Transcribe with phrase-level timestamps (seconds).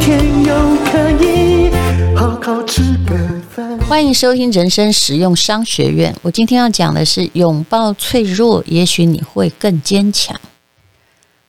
[0.00, 1.70] 天又可以
[2.16, 3.16] 好好吃个
[3.50, 3.78] 饭。
[3.80, 6.14] 欢迎收听人生实用商学院。
[6.22, 10.40] 我今天要讲的是拥抱脆弱，也许你会更坚强。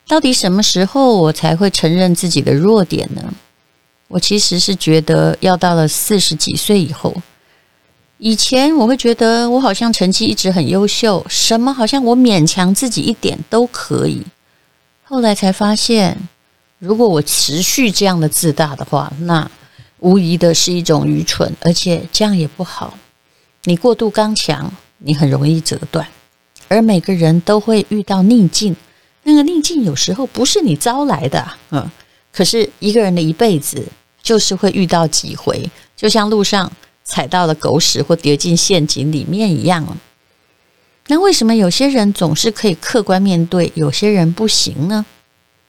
[0.07, 3.33] 到底什么时候我才会承认自己的弱点呢？
[4.07, 7.13] 我其实是觉得要到了四十几岁以后。
[8.19, 14.23] 以前我会觉得我好像成绩一直很优秀，什么好像我勉强自己一点都可以。
[15.03, 16.17] 后来才发现，
[16.79, 19.49] 如果我持续这样的自大的话，那
[19.99, 22.97] 无疑的是一种愚蠢，而且这样也不好。
[23.63, 26.07] 你过度刚强，你很容易折断。
[26.67, 28.75] 而每个人都会遇到逆境，
[29.23, 31.89] 那个逆境有时候不是你招来的，嗯，
[32.31, 33.83] 可是一个人的一辈子
[34.21, 36.71] 就是会遇到几回，就像路上。
[37.09, 39.97] 踩到了狗屎或跌进陷阱里面一样。
[41.07, 45.05] 那为什么有些人总是可以客观面对，有些人不行呢？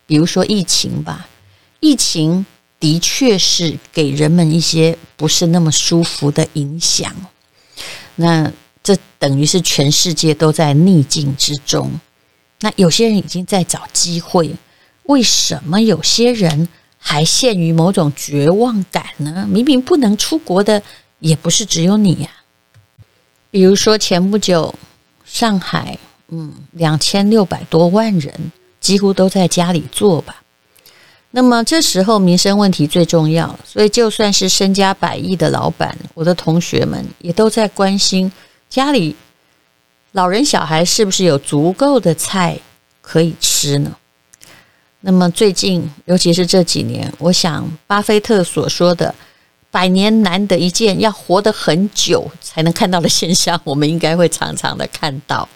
[0.09, 1.29] 比如说疫情吧，
[1.79, 2.45] 疫情
[2.81, 7.15] 的确是给人们一些不是那么舒服的影响。
[8.17, 8.51] 那
[8.83, 12.01] 这等于是全世界都在逆境之中。
[12.59, 14.51] 那有些人已经在找机会，
[15.05, 19.47] 为什么有些人还陷于某种绝望感呢？
[19.49, 20.83] 明明不能出国的。
[21.21, 22.31] 也不是只有你呀，
[23.51, 24.73] 比如说前不久，
[25.25, 25.99] 上海，
[26.29, 30.43] 嗯，两千六百多万人几乎都在家里做吧。
[31.31, 38.31] 那么这时候民生问题最重要，所以就算是身家百亿的老板，我的同学们也都在关心
[38.71, 39.15] 家里
[40.13, 42.59] 老人小孩是不是有足够的菜
[43.03, 43.95] 可以吃呢？
[45.01, 49.15] 那么最近，尤其是这几年，我想巴菲特所说的。
[49.71, 55.47] 百年难得一见，要活得很久才能看到的现象，我们应该会常常的看到。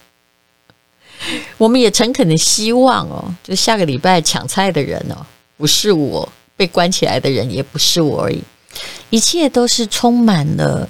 [1.59, 5.25] 我们也诚恳的希望哦，就下个礼拜抢菜的人哦，
[5.57, 8.43] 不是我，被关起来的人也不是我而已。
[9.11, 10.89] 一切都是充满了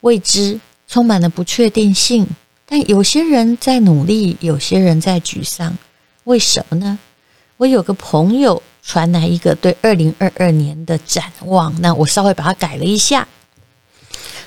[0.00, 2.26] 未知，充满了不确定性。
[2.66, 5.76] 但有些人在努力，有些人在沮丧，
[6.24, 6.98] 为什么呢？
[7.56, 8.62] 我有个朋友。
[8.84, 13.28] 传来一个对二零二二年的展望，那我稍微把它改了一下。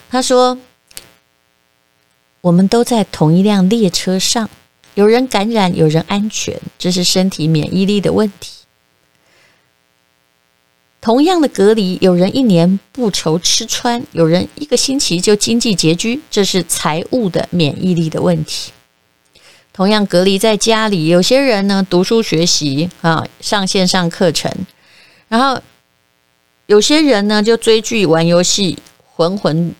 [0.09, 0.57] 他说
[2.41, 4.49] ：“我们都在同一辆列车上，
[4.95, 8.51] 有人感染，有人安全，这是身体免疫力的问题。
[10.99, 18.71] 同样的隔离，有人一年不愁吃穿，有人一个星期就经济拮据，这是财务的免疫力的问题。”
[19.71, 24.49] 同样隔离在家里，有些人呢读书学习啊，上线上课程，
[25.27, 25.61] 然后
[26.65, 28.79] 有些人呢就追剧、玩游戏，
[29.13, 29.75] 浑浑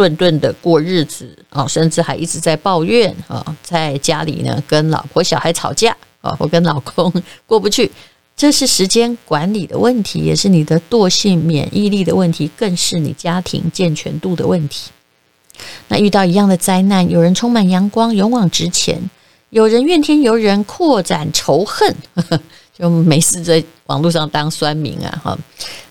[0.00, 7.12] 顿顿的过日子啊，甚至还一直在抱怨啊，在家里呢跟老婆、小孩吵架啊，或跟老公
[7.46, 7.90] 过不去，
[8.34, 14.90] 这是时间管理的问题，也是你的惰性免疫力的问题，更是你家庭健全度的问题。
[15.88, 18.98] 那遇到一样的灾难，有人充满阳光，勇往直前。
[19.50, 21.94] 有人怨天尤人，扩展仇恨，
[22.72, 25.20] 就没事在网络上当酸民啊！
[25.22, 25.38] 哈，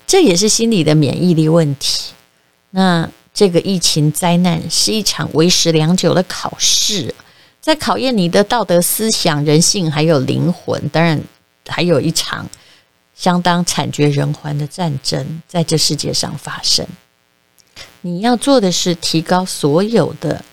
[0.07, 2.13] 这也是心理的免疫力问题。
[2.71, 3.07] 那
[3.39, 7.15] 这个疫情灾难是一场为时良久的考试，
[7.61, 10.89] 在考验你的道德思想、人性还有灵魂。
[10.89, 11.17] 当然，
[11.65, 12.45] 还有一场
[13.15, 16.85] 相当惨绝人寰的战争在这世界上发生。
[18.01, 20.43] 你要做的是提高所有的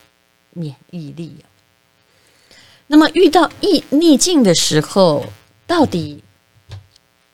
[0.52, 1.34] 免疫力。
[2.86, 5.26] 那么遇到逆逆境的时候，
[5.66, 6.22] 到底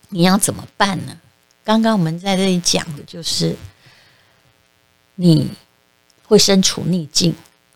[0.08, 1.14] 你要怎么办呢？
[1.62, 3.54] 刚刚我们在这里讲的就是，
[5.14, 5.50] 你
[6.24, 7.34] 会身处逆境，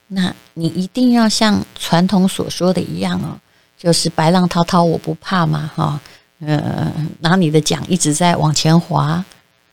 [0.09, 3.38] 那你一定要像传统所说的一样哦，
[3.77, 6.00] 就是白浪滔滔我不怕嘛，哈，
[6.41, 9.25] 呃，拿你的桨一直在往前滑，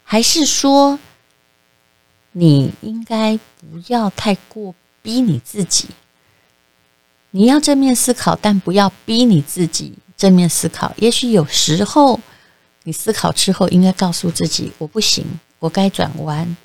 [0.03, 0.99] 还是说
[2.31, 5.87] 你应该不要太过逼你自己？
[7.31, 10.93] 你要正面思考，但不要逼你自己正面思考。
[10.97, 12.19] 也许有时候，
[12.83, 15.25] 你思考之后，应该告诉自己：“我不行，
[15.59, 16.55] 我该转弯。”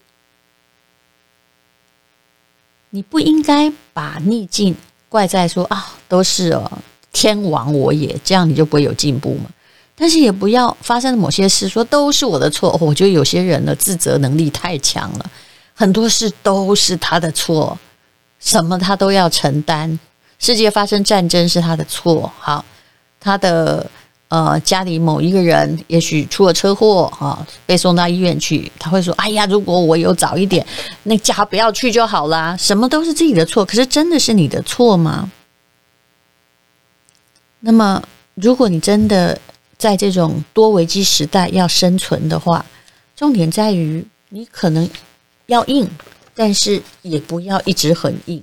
[2.90, 4.74] 你不应该把逆境
[5.08, 6.70] 怪在说啊，都是哦，
[7.12, 9.50] 天亡我也，这样你就不会有进步嘛。
[9.94, 12.78] 但是也不要发生某些事说都是我的错。
[12.80, 15.30] 我觉得有些人的自责能力太强了，
[15.74, 17.76] 很多事都是他的错，
[18.38, 19.98] 什么他都要承担。
[20.38, 22.64] 世界发生战争是他的错，好，
[23.18, 23.84] 他的
[24.28, 30.66] 呃家里某一个人也许出了车祸啊，被送到医院去，他会说：“哎呀，如果我有早一点，
[31.04, 35.30] 那家不要去就好啦。”什么都是自己的错，可是真的是你的错吗？
[37.60, 38.02] 那么，
[38.34, 39.38] 如果你真的
[39.76, 42.64] 在这种多危机时代要生存的话，
[43.16, 44.88] 重点在于你可能
[45.46, 45.88] 要硬，
[46.34, 48.42] 但是也不要一直很硬。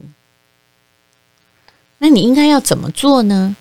[1.99, 3.55] 那你应该要怎么做呢？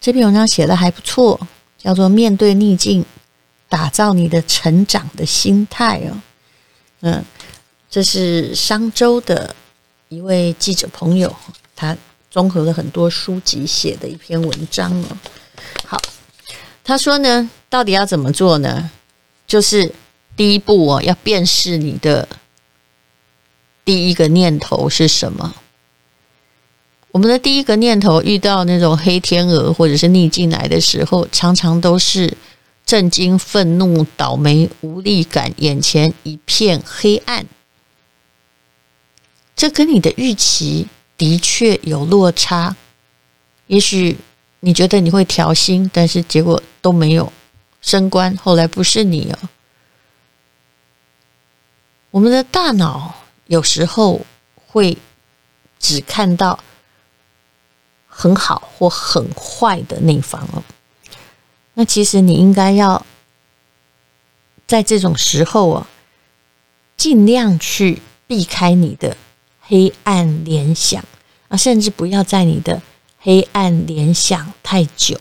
[0.00, 1.38] 这篇文章写的还不错，
[1.76, 3.04] 叫做“面对逆境，
[3.68, 6.22] 打造你的成长的心态”哦。
[7.00, 7.24] 嗯，
[7.90, 9.54] 这是商周的
[10.08, 11.34] 一位记者朋友，
[11.74, 11.96] 他
[12.30, 15.18] 综合了很多书籍写的一篇文章哦。
[15.84, 16.00] 好，
[16.84, 18.90] 他说呢，到底要怎么做呢？
[19.46, 19.92] 就是
[20.36, 22.28] 第一步哦，要辨识你的
[23.84, 25.54] 第一个念头是什么。
[27.10, 32.36] 我们的第一个念头，遇到那种黑天鹅或者是逆境来的时候，常常都是
[32.84, 37.46] 震惊、愤怒、倒霉、无力感，眼前一片黑暗。
[39.56, 42.76] 这跟你的预期的确有落差。
[43.68, 44.18] 也许
[44.60, 47.32] 你觉得你会调薪，但是结果都没有
[47.80, 49.48] 升官，后来不是你哦。
[52.10, 53.14] 我们的大脑
[53.46, 54.20] 有时候
[54.54, 54.96] 会
[55.80, 56.62] 只看到。
[58.20, 60.60] 很好或很坏的那一方哦，
[61.74, 63.06] 那其实你应该要
[64.66, 65.88] 在这种时候啊，
[66.96, 69.16] 尽量去避开你的
[69.60, 71.00] 黑暗联想
[71.46, 72.82] 啊，甚至不要在你的
[73.20, 75.16] 黑暗联想太久，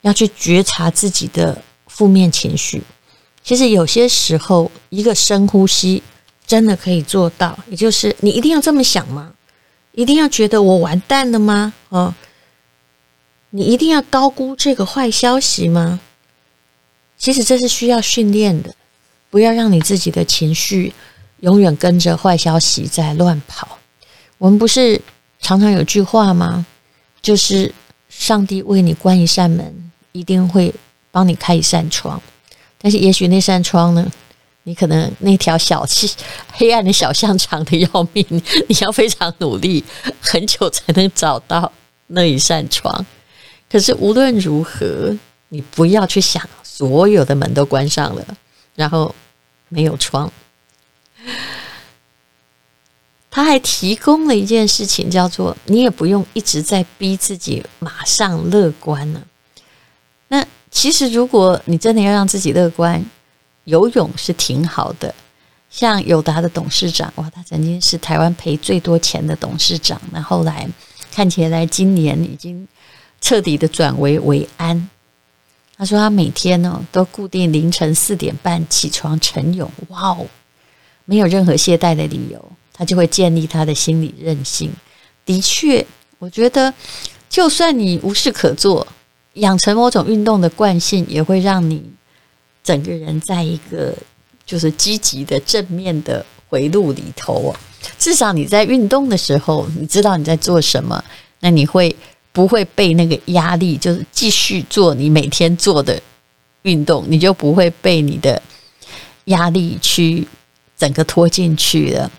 [0.00, 2.82] 要去觉察自己的负面情绪。
[3.44, 6.02] 其实有些时候，一个深呼吸
[6.44, 9.32] 真的可以做到，也就是你一定要这么想吗？
[9.98, 11.74] 一定要觉得我完蛋了吗？
[11.88, 12.14] 哦，
[13.50, 15.98] 你一定要高估这个坏消息吗？
[17.16, 18.72] 其实这是需要训练的，
[19.28, 20.94] 不要让你自己的情绪
[21.40, 23.76] 永远跟着坏消息在乱跑。
[24.38, 25.02] 我们不是
[25.40, 26.64] 常常有句话吗？
[27.20, 27.74] 就是
[28.08, 30.72] 上帝为你关一扇门，一定会
[31.10, 32.22] 帮你开一扇窗。
[32.80, 34.08] 但是也许那扇窗呢？
[34.68, 36.14] 你可能那条小气
[36.52, 38.22] 黑暗的小巷长得要命，
[38.68, 39.82] 你要非常努力，
[40.20, 41.72] 很久才能找到
[42.08, 43.06] 那一扇窗。
[43.70, 45.16] 可是无论如何，
[45.48, 48.22] 你不要去想所有的门都关上了，
[48.74, 49.14] 然后
[49.70, 50.30] 没有窗。
[53.30, 59.22] 他还提供了一件事情，叫做你也不用一直在逼自己马上乐观了。
[60.28, 63.02] 那其实如果你真的要让自己乐观，
[63.68, 65.14] 游泳是挺好的，
[65.68, 70.66] 像友达的董事长哇，他曾经是台湾赔最多钱的董事长，那后来
[71.12, 72.66] 看起来今年已经
[73.20, 74.88] 彻底的转为为安。
[75.76, 80.26] 他说他每天呢都固定凌晨四点半起床晨泳，哇哦，
[81.04, 84.72] 没有任何懈怠的理由，他就会建立他的心理韧性。
[85.26, 85.86] 的确，
[86.18, 86.72] 我觉得
[87.28, 88.86] 就算你无事可做，
[89.34, 91.84] 养成某种运动的惯性，也会让你。
[92.68, 93.94] 整个人在一个
[94.44, 97.56] 就是积极的正面的回路里头哦，
[97.98, 101.02] 至少你在运动的时候，你知道你在做什么，
[101.40, 101.96] 那你会
[102.30, 105.98] 不会被那个压力，就是继续做你每天做的
[106.60, 108.42] 运动，你就不会被你的
[109.24, 110.28] 压力去
[110.76, 112.10] 整个拖进去了。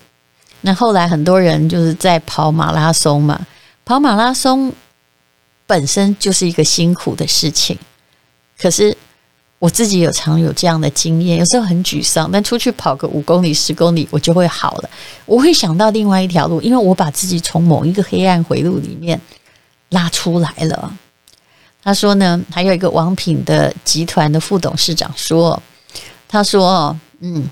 [0.61, 3.45] 那后来很多人就是在跑马拉松嘛，
[3.85, 4.73] 跑马拉松
[5.67, 7.77] 本身就是一个辛苦的事情，
[8.57, 8.97] 可是。
[9.59, 14.89] 我自己有常有这样的经验，有时候很沮丧，但出去跑个五公里、十公里，我就会好了。
[15.25, 19.19] 我会想到另外一条路，因为我把自己从某一个黑暗回路里面
[19.89, 20.97] 拉出来了。
[21.83, 25.61] 他说呢，还有一个王品的集团的副董事长说，
[26.27, 27.49] 他说，嗯，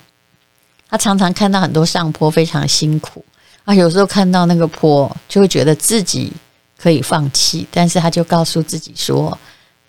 [0.89, 3.23] 他常常看到很多上坡非常辛苦
[3.65, 6.31] 啊，有时候看到那个坡就会觉得自己
[6.77, 9.37] 可以放弃，但是他就告诉自己说，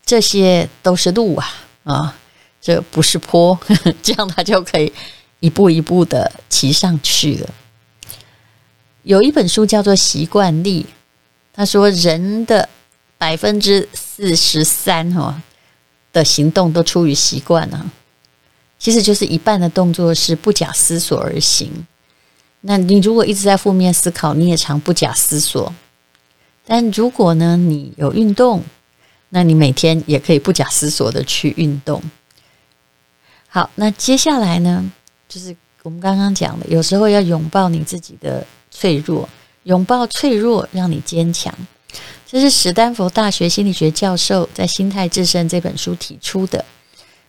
[0.05, 1.49] 这些都是路啊。
[1.89, 2.15] 啊，
[2.61, 4.93] 这不是坡，呵呵，这样他就可以
[5.41, 7.49] 一步一步的骑上去了。
[9.05, 10.83] 有一本书叫做《习惯力》，
[11.55, 12.69] 他说人的
[13.17, 15.41] 百分之四十三哈
[16.13, 17.91] 的行动都出于习惯啊，
[18.79, 21.87] 其实就是一半的动作是不假思索而行。
[22.61, 25.73] 那你如果一直在负面思考，你也常不假思索。
[26.67, 28.63] 但如果呢，你有运动，
[29.31, 32.03] 那你每天也可以不假思索的去运动。
[33.49, 34.91] 好，那接下来呢，
[35.29, 39.29] 就是我们刚刚讲的，有时候要拥抱你自己的脆弱，
[39.65, 41.55] 拥抱脆弱，让你坚强。
[42.27, 46.63] 这是史丹佛大学心理学教授在《心态致胜》这本书提出的。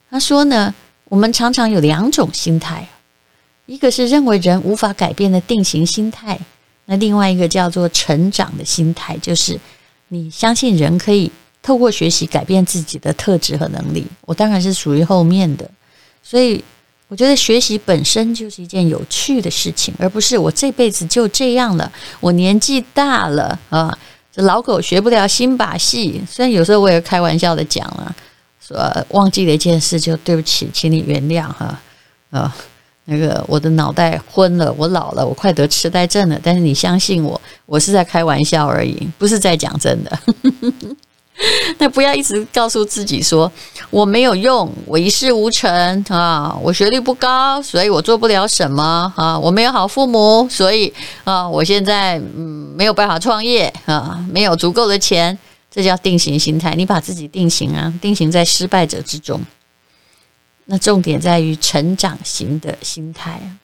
[0.09, 0.75] 他说呢，
[1.05, 2.85] 我们常常有两种心态，
[3.65, 6.37] 一个是认为人无法改变的定型心态，
[6.83, 9.57] 那另外一个叫做成长的心态，就是
[10.09, 14.05] 你相信人可以透过学习改变自己的特质和能力。
[14.21, 15.69] 我当然是属于后面的，
[16.23, 16.63] 所以
[17.07, 23.97] 我觉得学习本身就是一件有趣的事情，而不是我这辈子就这样了，我年纪大了啊，
[24.31, 26.21] 这老狗学不了新把戏。
[26.29, 28.15] 虽然有时候我也开玩笑的讲了。
[28.61, 28.77] 说
[29.09, 31.81] 忘记了一件事，就对不起，请你原谅哈。
[32.29, 32.55] 啊，
[33.05, 36.39] 那个我的脑袋昏了，我老了，我快得痴呆症了。
[36.43, 40.19] 但是你相信我，我是在开玩笑而已，不是在讲真的。
[41.79, 43.51] 那不要一直告诉自己说
[43.89, 50.93] 我没有用，我一事无成啊，我学历不高，所以我做不了什么啊，我没有好父母，所以
[51.24, 55.38] 啊，我现在嗯没有办法创业啊，没有足够的钱。
[55.72, 59.39] 这叫定型心态，你把自己定型啊，定型在失败者之中。
[60.65, 63.58] 那重点在于成长型的心态啊。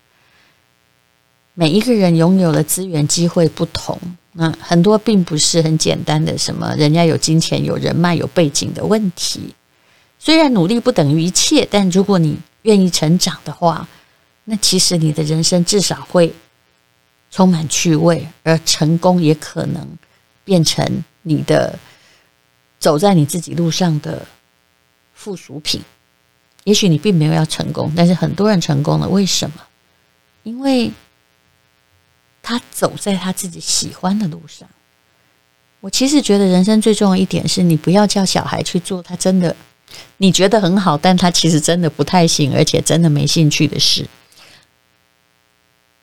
[1.56, 4.00] 每一个人拥有的资源机会不同，
[4.38, 9.56] 那很多并不是很简单的，什么人家有金钱、有人脉、有背景的问题。
[10.20, 13.88] 虽然努力不等于一切，但如果你愿意成长的话，
[14.44, 16.34] 那其实你的人生至少会
[17.32, 19.88] 充满趣味，而成功也可能
[20.44, 21.78] 变成你的。
[22.78, 24.24] 走在你自己路上的
[25.16, 25.82] 附属品，
[26.66, 29.10] 也许你并没有要成功，但是很多人成功了。
[29.10, 29.56] 为什么？
[30.44, 30.92] 因为
[32.46, 34.70] 他走在他自己喜欢的路上。
[35.80, 39.56] 我其实觉得人生最重要一点是你不要叫小孩去做他真的
[40.18, 44.08] 你觉得很好，但他其实真的不太行，而且真的没兴趣的事。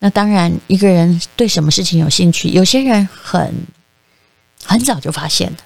[0.00, 3.54] 那当然，一个人对什么事情有兴趣，有些人很
[4.64, 5.58] 很早就发现了。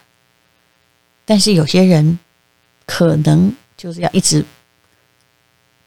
[1.25, 2.19] 但是有些人
[2.85, 4.45] 可能就是要一直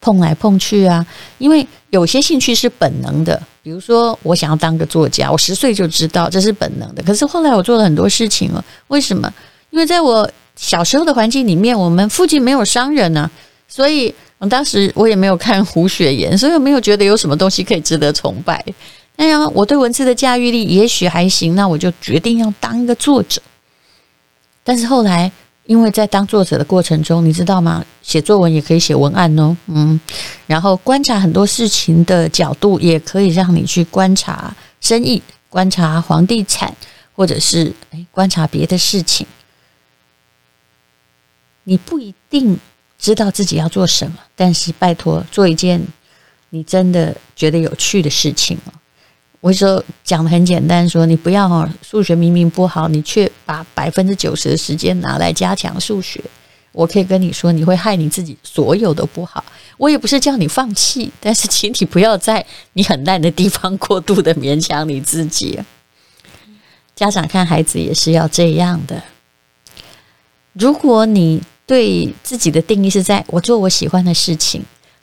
[0.01, 1.05] 碰来碰去啊，
[1.37, 7.03] 因为有些兴趣是本能的，比如说我想要当个作家，我十岁就知道这是本能的。
[7.03, 9.33] 可是后来我做了很多事情了，为什么？
[9.71, 13.29] 因为在我小时候的环境里面，我们附近没有商人呢，
[13.67, 14.13] 所以
[14.49, 18.63] 当时我也没有看胡雪岩，所以我没有觉得有什么东西可以值得崇拜。
[19.15, 23.41] 当然，我对文字的驾驭力也许还行，那我就决定要当一个作者。
[24.63, 25.29] 但是后来，
[25.69, 27.85] 因为在当作者的过程中，你知道吗？
[28.01, 29.99] 写作文也可以写文案哦，嗯，
[30.47, 36.75] 然后观察很多事情的角度，也可以让你去观察生意、观察房地产，
[37.15, 39.27] 或者是诶观察别的事情。
[41.65, 42.59] 你不一定
[42.97, 45.79] 知道自己要做什么，但是拜托做一件
[46.49, 48.73] 你真的觉得有趣的事情哦。
[49.41, 56.21] 我说讲的很简单，说你不要哈，数学明明不好，你却把百分之九十的时间拿来加强数学。
[56.73, 59.43] 我可以跟你说，你会害你自己，所有都不好。
[59.77, 65.57] 我也不是叫你放弃，但是请你不要在你很烂的地方过度的勉强你自己。
[66.93, 69.01] 家长看孩子也是要这样的。
[70.51, 74.61] 如果你对自己的定义是在我做我喜欢的事情。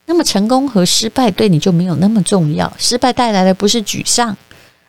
[0.09, 2.73] 那么成功和失败对你就没有那么重要。
[2.79, 4.37] 失败带来的不是沮丧，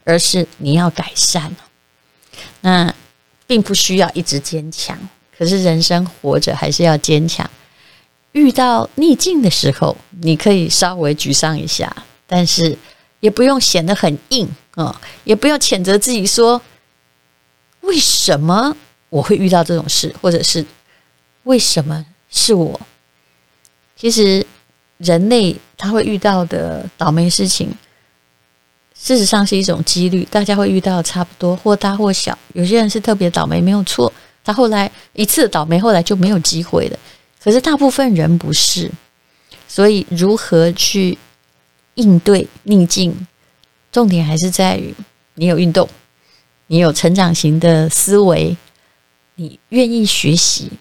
[0.04, 1.56] 而是你要改善。
[2.62, 2.94] 那
[3.48, 4.96] 并不需要一直坚强，
[5.36, 7.50] 可是人生活着还是要坚强。
[8.34, 11.96] 遇到逆境的时候，你可以稍微沮丧一下，
[12.28, 12.78] 但是
[13.20, 16.62] 也不用显得很硬啊，也不要谴责自己说
[17.82, 18.78] 为什么
[19.10, 20.64] 我会遇到这种事，或者是
[21.44, 22.80] 为什么是我。
[23.96, 24.46] 其实。
[24.98, 27.70] 人类他会遇到的倒霉事情，
[29.00, 32.38] 事实上是一种几率，大家会遇到差不多，或大或小。
[32.54, 34.12] 有些人是特别倒霉，没有错，
[34.44, 36.98] 他后来一次倒霉，后来就没有机会了。
[37.40, 38.92] 可是大部分人不是，
[39.68, 41.18] 所以如何去
[41.94, 43.28] 应对逆境，
[43.92, 44.94] 重点还是在于
[45.36, 45.88] 你有运动，
[46.66, 48.58] 你有成长型的思维，
[49.36, 50.72] 你愿意学习，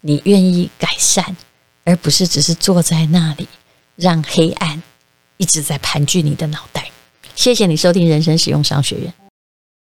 [0.00, 1.36] 你愿意改善，
[1.84, 3.46] 而不是只是坐在那里。
[4.00, 4.82] 让黑暗
[5.36, 6.90] 一直在盘踞你的脑袋。
[7.36, 9.29] 谢谢你收听人生使用商学院。